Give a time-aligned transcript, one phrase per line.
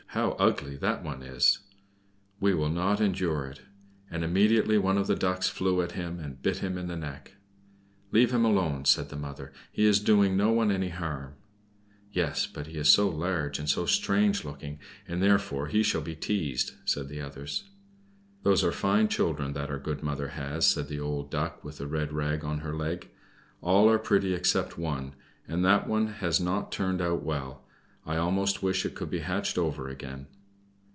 [0.13, 1.59] how ugly that one is.
[2.41, 3.61] We will not endure it."
[4.09, 7.35] And immediately one of the Ducks flew at him, and bit him in the neck.
[8.11, 9.53] "Leave him alone," said the mother.
[9.71, 11.35] "He is doing no one any harm."
[12.11, 16.17] "Yes, but he is so large and so strange looking, and therefore he shall be
[16.17, 17.69] teased," said the others.
[18.43, 21.87] "Those are fine children that our good mother has," said the old Duck with the
[21.87, 23.09] red rag on her leg.
[23.61, 25.13] "All are pretty except one,
[25.47, 25.87] and that
[26.17, 27.63] has not turned out well;
[28.03, 30.25] I almost wish it could be hatched over again."